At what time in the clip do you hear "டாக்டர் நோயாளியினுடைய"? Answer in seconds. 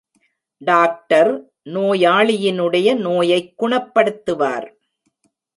0.61-2.95